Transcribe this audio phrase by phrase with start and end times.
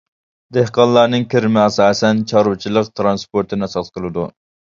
[0.55, 4.27] دېھقانلارنىڭ كىرىمى ئاساسەن چارۋىچىلىق، تىرانسپورتىنى ئاساس قىلىدۇ.